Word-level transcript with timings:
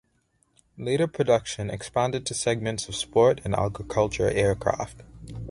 Later 0.79 1.05
production 1.05 1.69
expanded 1.69 2.25
to 2.25 2.33
segments 2.33 2.89
of 2.89 2.95
sport 2.95 3.39
and 3.45 3.53
agriculture 3.53 4.31
aircraft. 4.31 5.03